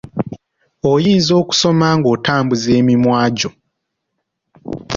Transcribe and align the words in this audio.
Oyinza 0.91 1.31
okusoma 1.41 1.87
ng'otambuza 1.97 2.69
emimwa 2.79 3.21
gyo. 3.37 3.49